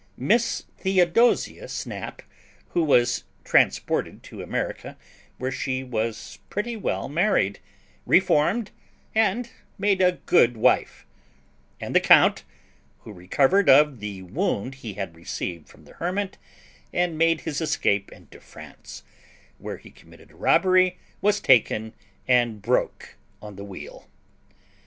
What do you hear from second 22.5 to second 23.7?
broke on the